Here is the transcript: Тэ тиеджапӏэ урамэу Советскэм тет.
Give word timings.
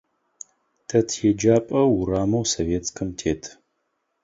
Тэ 0.87 0.97
тиеджапӏэ 1.09 1.81
урамэу 1.99 2.45
Советскэм 2.53 3.09
тет. 3.19 3.41